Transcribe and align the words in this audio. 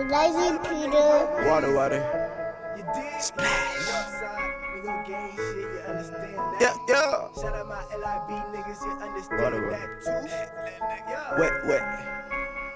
iLoveupeter. 0.00 1.46
Water, 1.48 1.74
water. 1.74 2.02
You 2.76 2.84
dig? 2.94 3.20
Splash. 3.20 3.88
Outside, 3.88 4.52
we 4.74 4.82
gon' 4.82 5.04
gang 5.06 5.32
shit, 5.36 5.56
you 5.56 5.80
understand? 5.88 6.36
Yeah, 6.60 6.76
yeah. 6.88 7.28
Shout 7.40 7.54
out 7.54 7.66
my 7.68 7.82
LIB 7.96 8.30
niggas, 8.54 8.80
you 8.84 8.92
understand 9.00 9.42
Water, 9.42 9.70
that 9.70 9.88
too? 10.04 10.28
Yeah. 11.08 11.38
Wet, 11.38 11.52
wet. 11.66 11.84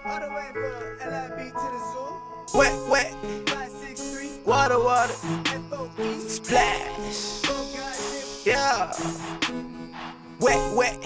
All 0.06 0.20
the 0.20 0.28
way 0.34 0.48
from 0.52 1.10
LIB 1.12 1.38
to 1.52 1.66
the 1.72 1.80
zoo. 1.92 2.58
Wet, 2.58 2.74
wet. 2.88 3.12
563 3.48 4.40
Water, 4.46 4.78
water. 4.78 5.14
FOE. 5.70 6.18
Splash. 6.28 7.42
Oh. 7.46 8.42
Yeah. 8.44 8.92
Wet, 10.40 10.74
wet. 10.74 10.98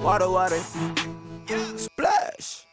Water, 0.00 0.30
water. 0.30 0.60
Yeah. 1.48 1.76
Splash. 1.76 2.66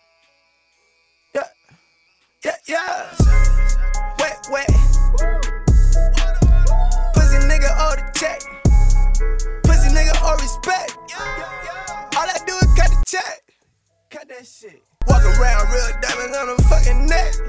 That 14.40 14.48
shit. 14.48 14.82
Walk 15.08 15.24
around 15.24 15.70
real 15.70 16.00
diamonds 16.02 16.38
on 16.38 16.56
the 16.56 16.64
fucking 16.64 17.06
neck. 17.08 17.49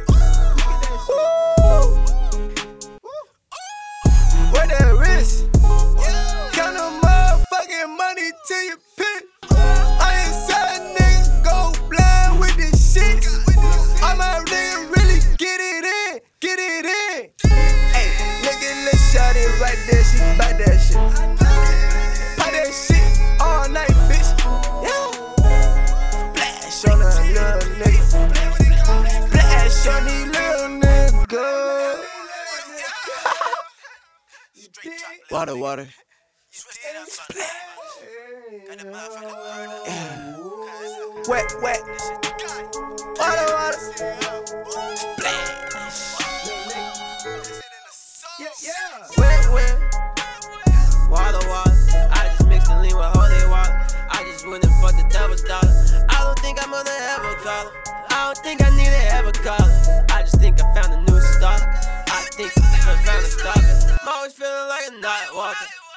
Water, 35.30 35.56
water. 35.56 35.88
Wet, 41.28 41.54
wet. 41.62 41.82
Water, 43.18 43.49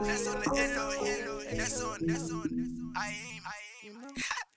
That's 0.06 0.28
on 0.28 0.40
that's 1.56 1.82
on 1.82 1.98
that's 2.06 2.32
on 2.32 2.42
the 2.42 2.92
I 2.96 3.08
am, 3.08 3.42
I 3.46 3.88
am. 3.88 4.51